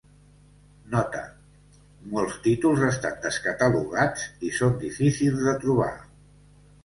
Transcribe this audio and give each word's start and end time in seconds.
Nota: 0.93 1.19
molts 2.13 2.39
títols 2.47 2.81
estan 2.87 3.19
descatalogats 3.27 4.25
i 4.49 4.51
són 4.61 4.75
difícils 4.85 5.45
de 5.49 5.55
trobar. 5.67 5.93